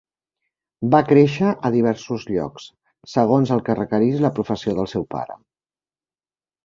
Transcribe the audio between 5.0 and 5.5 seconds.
pare.